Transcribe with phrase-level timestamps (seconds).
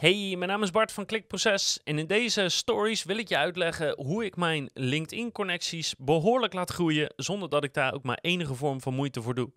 [0.00, 3.94] Hey, mijn naam is Bart van Klikproces en in deze stories wil ik je uitleggen
[3.96, 8.80] hoe ik mijn LinkedIn-connecties behoorlijk laat groeien zonder dat ik daar ook maar enige vorm
[8.80, 9.50] van moeite voor doe.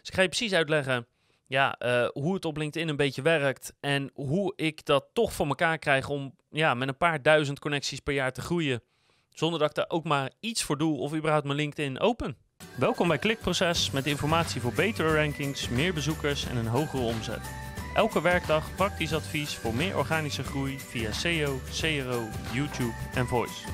[0.00, 1.06] Dus ik ga je precies uitleggen
[1.46, 5.46] ja, uh, hoe het op LinkedIn een beetje werkt en hoe ik dat toch voor
[5.46, 8.82] elkaar krijg om ja, met een paar duizend connecties per jaar te groeien
[9.30, 12.36] zonder dat ik daar ook maar iets voor doe of überhaupt mijn LinkedIn open.
[12.74, 17.61] Welkom bij Klikproces met informatie voor betere rankings, meer bezoekers en een hogere omzet.
[17.94, 23.68] Elke werkdag praktisch advies voor meer organische groei via SEO, CRO, YouTube en Voice.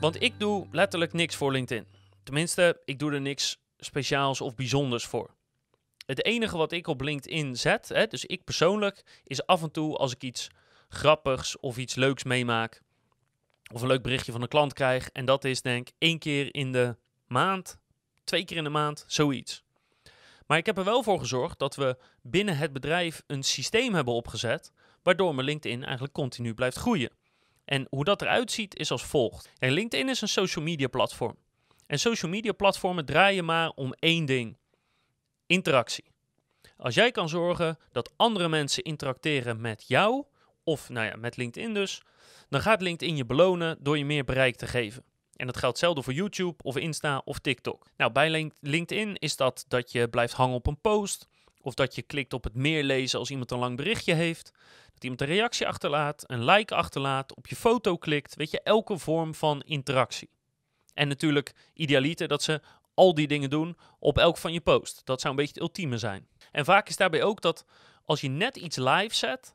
[0.00, 1.86] Want ik doe letterlijk niks voor LinkedIn.
[2.22, 5.34] Tenminste, ik doe er niks speciaals of bijzonders voor.
[6.06, 9.96] Het enige wat ik op LinkedIn zet, hè, dus ik persoonlijk, is af en toe
[9.96, 10.48] als ik iets
[10.88, 12.82] grappigs of iets leuks meemaak.
[13.72, 15.08] Of een leuk berichtje van een klant krijg.
[15.08, 17.78] En dat is denk ik één keer in de maand,
[18.24, 19.64] twee keer in de maand, zoiets.
[20.46, 24.14] Maar ik heb er wel voor gezorgd dat we binnen het bedrijf een systeem hebben
[24.14, 27.10] opgezet, waardoor mijn LinkedIn eigenlijk continu blijft groeien.
[27.64, 29.50] En hoe dat eruit ziet is als volgt.
[29.58, 31.36] LinkedIn is een social media platform.
[31.86, 34.56] En social media platformen draaien maar om één ding:
[35.46, 36.04] interactie.
[36.76, 40.24] Als jij kan zorgen dat andere mensen interacteren met jou,
[40.64, 42.02] of nou ja, met LinkedIn dus,
[42.48, 45.04] dan gaat LinkedIn je belonen door je meer bereik te geven.
[45.36, 47.86] En dat geldt zelden voor YouTube of Insta of TikTok.
[47.96, 51.28] Nou, bij LinkedIn is dat dat je blijft hangen op een post.
[51.60, 54.52] Of dat je klikt op het meer lezen als iemand een lang berichtje heeft.
[54.92, 58.36] Dat iemand een reactie achterlaat, een like achterlaat, op je foto klikt.
[58.36, 60.30] Weet je, elke vorm van interactie.
[60.94, 62.60] En natuurlijk idealiter dat ze
[62.94, 65.00] al die dingen doen op elk van je post.
[65.04, 66.28] Dat zou een beetje het ultieme zijn.
[66.52, 67.64] En vaak is daarbij ook dat
[68.04, 69.54] als je net iets live zet,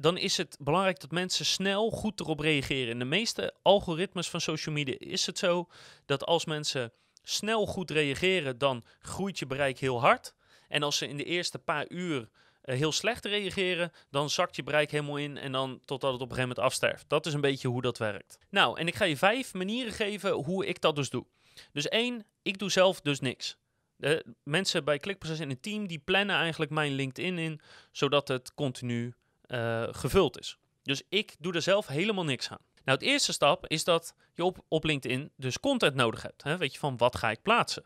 [0.00, 2.88] dan is het belangrijk dat mensen snel goed erop reageren.
[2.88, 5.68] In de meeste algoritmes van social media is het zo
[6.06, 6.92] dat als mensen
[7.22, 10.34] snel goed reageren, dan groeit je bereik heel hard.
[10.68, 14.62] En als ze in de eerste paar uur uh, heel slecht reageren, dan zakt je
[14.62, 17.08] bereik helemaal in en dan totdat het op een gegeven moment afsterft.
[17.08, 18.38] Dat is een beetje hoe dat werkt.
[18.50, 21.26] Nou, en ik ga je vijf manieren geven hoe ik dat dus doe.
[21.72, 23.56] Dus één, ik doe zelf dus niks.
[23.96, 27.60] De mensen bij Klikproces in een team die plannen eigenlijk mijn LinkedIn in,
[27.92, 29.14] zodat het continu
[29.50, 30.58] uh, gevuld is.
[30.82, 32.60] Dus ik doe er zelf helemaal niks aan.
[32.84, 36.42] Nou, het eerste stap is dat je op, op LinkedIn dus content nodig hebt.
[36.42, 36.56] Hè?
[36.56, 37.84] Weet je van wat ga ik plaatsen?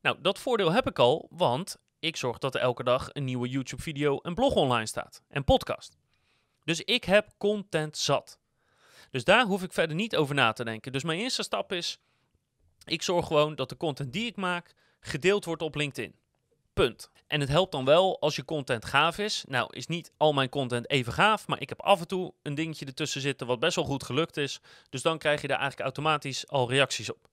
[0.00, 3.48] Nou, dat voordeel heb ik al, want ik zorg dat er elke dag een nieuwe
[3.48, 5.96] YouTube-video en blog online staat en podcast.
[6.64, 8.38] Dus ik heb content zat.
[9.10, 10.92] Dus daar hoef ik verder niet over na te denken.
[10.92, 11.98] Dus mijn eerste stap is:
[12.84, 16.14] ik zorg gewoon dat de content die ik maak gedeeld wordt op LinkedIn.
[16.78, 17.10] Punt.
[17.26, 19.44] En het helpt dan wel als je content gaaf is.
[19.48, 22.54] Nou, is niet al mijn content even gaaf, maar ik heb af en toe een
[22.54, 24.60] dingetje ertussen zitten wat best wel goed gelukt is.
[24.90, 27.28] Dus dan krijg je daar eigenlijk automatisch al reacties op.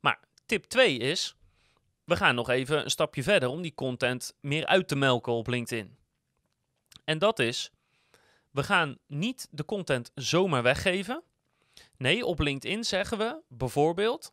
[0.00, 1.36] Maar tip 2 is,
[2.04, 5.46] we gaan nog even een stapje verder om die content meer uit te melken op
[5.46, 5.96] LinkedIn.
[7.04, 7.70] En dat is,
[8.50, 11.22] we gaan niet de content zomaar weggeven.
[11.96, 14.32] Nee, op LinkedIn zeggen we bijvoorbeeld,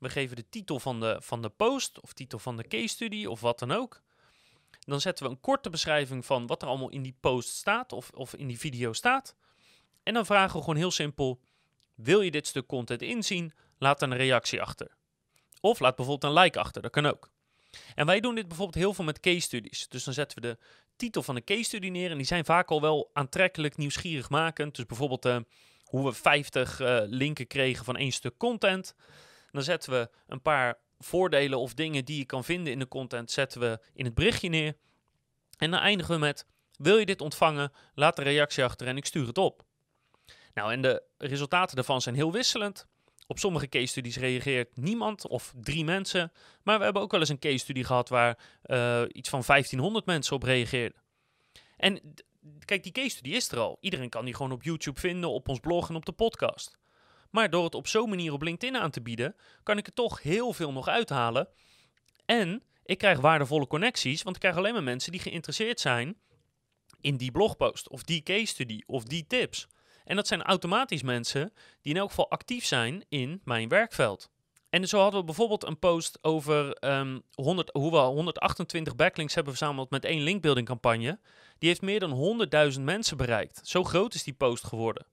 [0.00, 3.26] we geven de titel van de, van de post of titel van de case study
[3.26, 4.02] of wat dan ook.
[4.80, 8.10] Dan zetten we een korte beschrijving van wat er allemaal in die post staat of,
[8.10, 9.36] of in die video staat.
[10.02, 11.40] En dan vragen we gewoon heel simpel:
[11.94, 13.52] wil je dit stuk content inzien?
[13.78, 14.96] Laat een reactie achter.
[15.60, 17.30] Of laat bijvoorbeeld een like achter, dat kan ook.
[17.94, 19.88] En wij doen dit bijvoorbeeld heel veel met case studies.
[19.88, 20.58] Dus dan zetten we de
[20.96, 24.76] titel van de case study neer en die zijn vaak al wel aantrekkelijk nieuwsgierig makend.
[24.76, 25.36] Dus bijvoorbeeld uh,
[25.84, 28.94] hoe we 50 uh, linken kregen van één stuk content.
[29.52, 33.30] Dan zetten we een paar voordelen of dingen die je kan vinden in de content,
[33.30, 34.76] zetten we in het berichtje neer.
[35.58, 36.46] En dan eindigen we met,
[36.76, 37.72] wil je dit ontvangen?
[37.94, 39.64] Laat een reactie achter en ik stuur het op.
[40.54, 42.86] Nou, en de resultaten daarvan zijn heel wisselend.
[43.26, 46.32] Op sommige case studies reageert niemand of drie mensen.
[46.62, 50.06] Maar we hebben ook wel eens een case studie gehad waar uh, iets van 1500
[50.06, 51.02] mensen op reageerden.
[51.76, 52.14] En
[52.64, 53.78] kijk, die case studie is er al.
[53.80, 56.78] Iedereen kan die gewoon op YouTube vinden, op ons blog en op de podcast.
[57.30, 60.22] Maar door het op zo'n manier op LinkedIn aan te bieden, kan ik er toch
[60.22, 61.48] heel veel nog uithalen.
[62.24, 66.16] En ik krijg waardevolle connecties, want ik krijg alleen maar mensen die geïnteresseerd zijn
[67.00, 69.66] in die blogpost of die case study of die tips.
[70.04, 74.30] En dat zijn automatisch mensen die in elk geval actief zijn in mijn werkveld.
[74.70, 79.34] En zo hadden we bijvoorbeeld een post over um, ehm, 100, hoe we 128 backlinks
[79.34, 81.18] hebben verzameld met één linkbuilding campagne.
[81.58, 82.38] Die heeft meer dan
[82.74, 83.60] 100.000 mensen bereikt.
[83.64, 85.06] Zo groot is die post geworden.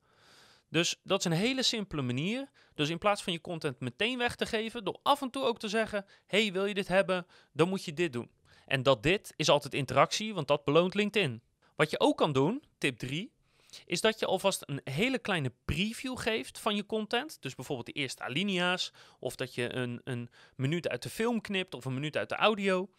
[0.69, 2.49] Dus dat is een hele simpele manier.
[2.73, 5.59] Dus in plaats van je content meteen weg te geven, door af en toe ook
[5.59, 7.27] te zeggen: hey, wil je dit hebben?
[7.53, 8.31] Dan moet je dit doen.
[8.65, 11.41] En dat dit is altijd interactie, want dat beloont LinkedIn.
[11.75, 13.31] Wat je ook kan doen, tip 3,
[13.85, 17.41] is dat je alvast een hele kleine preview geeft van je content.
[17.41, 21.73] Dus bijvoorbeeld de eerste alinea's, of dat je een, een minuut uit de film knipt
[21.73, 22.89] of een minuut uit de audio.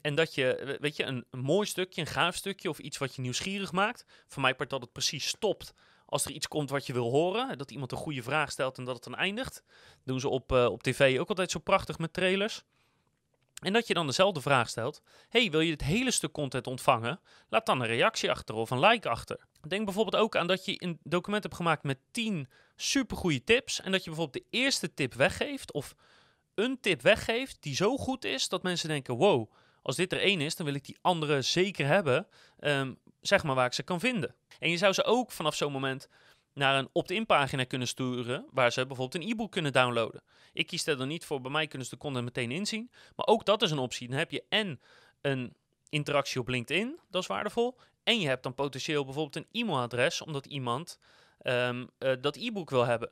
[0.00, 3.14] En dat je, weet je, een, een mooi stukje, een gaaf stukje of iets wat
[3.14, 4.04] je nieuwsgierig maakt.
[4.26, 5.74] Voor mij part dat het precies stopt
[6.12, 7.58] als er iets komt wat je wil horen.
[7.58, 9.62] Dat iemand een goede vraag stelt en dat het dan eindigt.
[10.04, 12.64] doen ze op, uh, op tv ook altijd zo prachtig met trailers.
[13.62, 15.02] En dat je dan dezelfde vraag stelt.
[15.28, 17.20] hey, wil je het hele stuk content ontvangen?
[17.48, 19.46] Laat dan een reactie achter of een like achter.
[19.68, 23.80] Denk bijvoorbeeld ook aan dat je een document hebt gemaakt met 10 supergoeie tips.
[23.80, 25.94] En dat je bijvoorbeeld de eerste tip weggeeft of
[26.54, 30.40] een tip weggeeft die zo goed is dat mensen denken: wow, als dit er één
[30.40, 32.26] is, dan wil ik die andere zeker hebben.
[32.60, 34.34] Um, zeg maar waar ik ze kan vinden.
[34.58, 36.08] En je zou ze ook vanaf zo'n moment
[36.54, 40.22] naar een opt-in pagina kunnen sturen, waar ze bijvoorbeeld een e-book kunnen downloaden.
[40.52, 42.90] Ik kies er dan niet voor, bij mij kunnen ze de content meteen inzien.
[43.16, 44.08] Maar ook dat is een optie.
[44.08, 44.80] Dan heb je en
[45.20, 45.54] een
[45.88, 47.78] interactie op LinkedIn, dat is waardevol.
[48.04, 50.98] En je hebt dan potentieel bijvoorbeeld een e-mailadres, omdat iemand
[51.42, 53.08] um, uh, dat e-book wil hebben.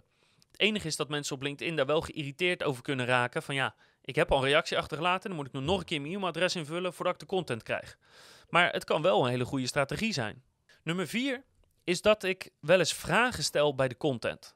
[0.50, 3.42] Het enige is dat mensen op LinkedIn daar wel geïrriteerd over kunnen raken.
[3.42, 3.74] Van ja,
[4.10, 6.94] ik heb al een reactie achtergelaten, dan moet ik nog een keer mijn e-mailadres invullen
[6.94, 7.98] voordat ik de content krijg.
[8.48, 10.42] Maar het kan wel een hele goede strategie zijn.
[10.82, 11.44] Nummer vier
[11.84, 14.54] is dat ik wel eens vragen stel bij de content.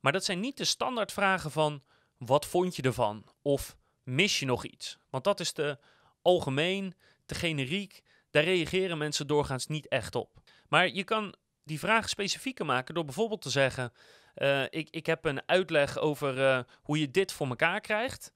[0.00, 1.82] Maar dat zijn niet de standaard vragen van
[2.16, 3.24] wat vond je ervan?
[3.42, 4.98] Of mis je nog iets?
[5.10, 5.78] Want dat is te
[6.22, 6.94] algemeen,
[7.26, 8.02] te generiek.
[8.30, 10.30] Daar reageren mensen doorgaans niet echt op.
[10.68, 11.34] Maar je kan
[11.64, 13.92] die vraag specifieker maken door bijvoorbeeld te zeggen:
[14.36, 18.32] uh, ik, ik heb een uitleg over uh, hoe je dit voor elkaar krijgt.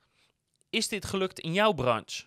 [0.72, 2.24] Is dit gelukt in jouw branche?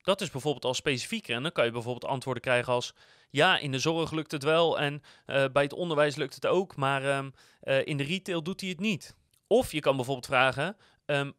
[0.00, 1.34] Dat is bijvoorbeeld al specifieker.
[1.34, 2.94] En dan kan je bijvoorbeeld antwoorden krijgen als:
[3.30, 6.76] ja, in de zorg lukt het wel en uh, bij het onderwijs lukt het ook,
[6.76, 7.32] maar um,
[7.84, 9.16] in de retail doet hij het niet.
[9.46, 11.32] Of je kan bijvoorbeeld vragen: um,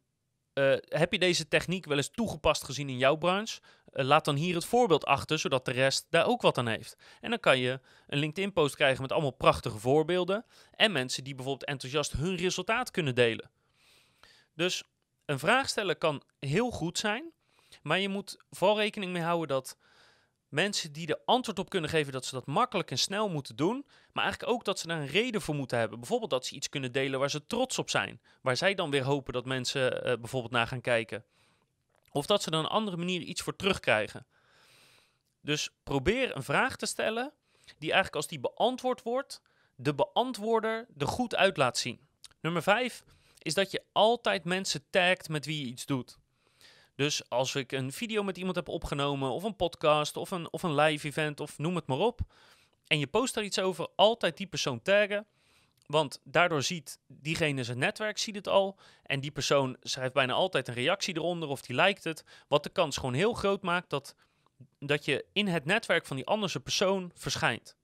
[0.87, 3.59] heb je deze techniek wel eens toegepast gezien in jouw branche?
[3.91, 6.95] laat dan hier het voorbeeld achter, zodat de rest daar ook wat aan heeft.
[7.21, 11.69] En dan kan je een LinkedIn-post krijgen met allemaal prachtige voorbeelden en mensen die bijvoorbeeld
[11.69, 13.49] enthousiast hun resultaat kunnen delen.
[14.55, 14.83] Dus
[15.29, 17.31] een vraag stellen kan heel goed zijn,
[17.81, 19.77] maar je moet vooral rekening mee houden dat
[20.47, 23.85] mensen die er antwoord op kunnen geven, dat ze dat makkelijk en snel moeten doen.
[24.13, 25.99] Maar eigenlijk ook dat ze daar een reden voor moeten hebben.
[25.99, 28.21] Bijvoorbeeld dat ze iets kunnen delen waar ze trots op zijn.
[28.41, 31.25] Waar zij dan weer hopen dat mensen uh, bijvoorbeeld naar gaan kijken.
[32.11, 34.25] Of dat ze dan een andere manier iets voor terugkrijgen.
[35.41, 37.33] Dus probeer een vraag te stellen
[37.77, 39.41] die eigenlijk als die beantwoord wordt,
[39.75, 42.07] de beantwoorder er goed uit laat zien.
[42.41, 43.03] Nummer 5
[43.49, 46.17] is dat je altijd mensen tagt met wie je iets doet.
[46.95, 50.63] Dus als ik een video met iemand heb opgenomen, of een podcast, of een, of
[50.63, 52.19] een live event, of noem het maar op.
[52.87, 55.25] En je post daar iets over, altijd die persoon taggen.
[55.85, 58.77] Want daardoor ziet diegene zijn netwerk ziet het al.
[59.03, 62.23] En die persoon schrijft bijna altijd een reactie eronder of die lijkt het.
[62.47, 64.15] Wat de kans gewoon heel groot maakt dat,
[64.79, 67.75] dat je in het netwerk van die andere persoon verschijnt.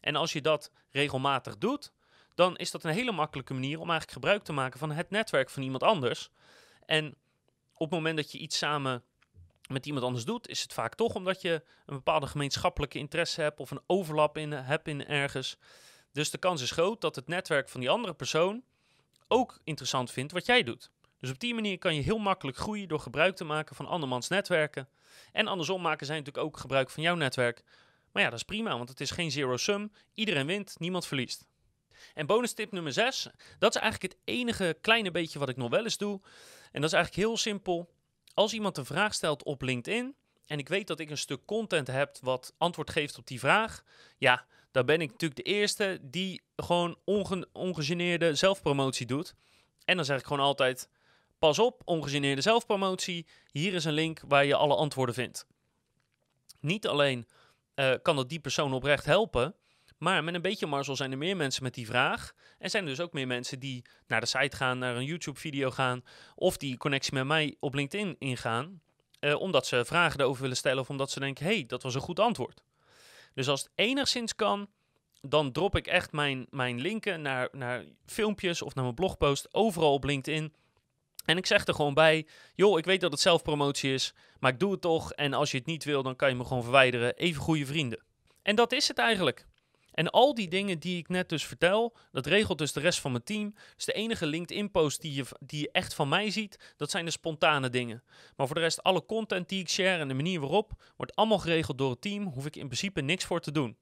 [0.00, 1.92] En als je dat regelmatig doet,
[2.38, 5.50] dan is dat een hele makkelijke manier om eigenlijk gebruik te maken van het netwerk
[5.50, 6.30] van iemand anders.
[6.86, 7.14] En
[7.72, 9.02] op het moment dat je iets samen
[9.68, 13.60] met iemand anders doet, is het vaak toch omdat je een bepaalde gemeenschappelijke interesse hebt
[13.60, 15.56] of een overlap in, hebt in ergens.
[16.12, 18.62] Dus de kans is groot dat het netwerk van die andere persoon
[19.28, 20.90] ook interessant vindt wat jij doet.
[21.18, 24.28] Dus op die manier kan je heel makkelijk groeien door gebruik te maken van andermans
[24.28, 24.88] netwerken.
[25.32, 27.62] En andersom maken zij natuurlijk ook gebruik van jouw netwerk.
[28.12, 29.92] Maar ja, dat is prima, want het is geen zero sum.
[30.14, 31.46] Iedereen wint, niemand verliest.
[32.14, 33.28] En bonus tip nummer 6,
[33.58, 36.20] dat is eigenlijk het enige kleine beetje wat ik nog wel eens doe.
[36.72, 37.90] En dat is eigenlijk heel simpel.
[38.34, 40.14] Als iemand een vraag stelt op LinkedIn
[40.46, 43.84] en ik weet dat ik een stuk content heb wat antwoord geeft op die vraag,
[44.18, 49.34] ja, dan ben ik natuurlijk de eerste die gewoon onge ongegeneerde zelfpromotie doet.
[49.84, 50.88] En dan zeg ik gewoon altijd:
[51.38, 53.26] pas op, ongegeneerde zelfpromotie.
[53.50, 55.46] Hier is een link waar je alle antwoorden vindt.
[56.60, 57.26] Niet alleen
[57.74, 59.54] uh, kan dat die persoon oprecht helpen,
[59.98, 62.32] maar met een beetje marzel zijn er meer mensen met die vraag.
[62.58, 65.70] En zijn er dus ook meer mensen die naar de site gaan, naar een YouTube-video
[65.70, 66.04] gaan.
[66.34, 68.80] Of die connectie met mij op LinkedIn ingaan.
[69.20, 72.00] Uh, omdat ze vragen erover willen stellen of omdat ze denken: hey, dat was een
[72.00, 72.62] goed antwoord.
[73.34, 74.68] Dus als het enigszins kan,
[75.20, 79.92] dan drop ik echt mijn, mijn linken naar, naar filmpjes of naar mijn blogpost overal
[79.92, 80.54] op LinkedIn.
[81.24, 84.60] En ik zeg er gewoon bij: joh, ik weet dat het zelfpromotie is, maar ik
[84.60, 85.12] doe het toch.
[85.12, 87.16] En als je het niet wil, dan kan je me gewoon verwijderen.
[87.16, 88.02] Even goede vrienden.
[88.42, 89.46] En dat is het eigenlijk.
[89.98, 93.10] En al die dingen die ik net dus vertel, dat regelt dus de rest van
[93.10, 93.54] mijn team.
[93.76, 97.10] Dus de enige LinkedIn-post die je, die je echt van mij ziet, dat zijn de
[97.10, 98.02] spontane dingen.
[98.36, 101.38] Maar voor de rest, alle content die ik share en de manier waarop, wordt allemaal
[101.38, 102.24] geregeld door het team.
[102.24, 103.76] Hoef ik in principe niks voor te doen.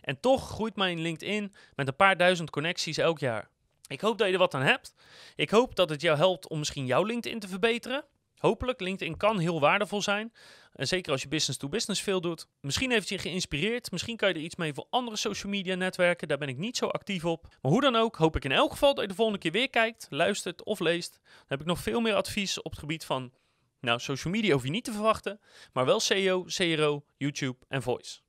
[0.00, 3.48] En toch groeit mijn LinkedIn met een paar duizend connecties elk jaar.
[3.86, 4.94] Ik hoop dat je er wat aan hebt.
[5.36, 8.04] Ik hoop dat het jou helpt om misschien jouw LinkedIn te verbeteren.
[8.38, 10.32] Hopelijk, LinkedIn kan heel waardevol zijn.
[10.72, 12.46] En zeker als je business to business veel doet.
[12.60, 13.90] Misschien heeft je geïnspireerd.
[13.90, 16.28] Misschien kan je er iets mee voor andere social media netwerken.
[16.28, 17.46] Daar ben ik niet zo actief op.
[17.62, 19.70] Maar hoe dan ook, hoop ik in elk geval dat je de volgende keer weer
[19.70, 21.20] kijkt, luistert of leest.
[21.22, 23.32] Dan heb ik nog veel meer advies op het gebied van
[23.80, 25.40] Nou, social media hoef je niet te verwachten,
[25.72, 28.20] maar wel SEO, CRO, YouTube en Voice.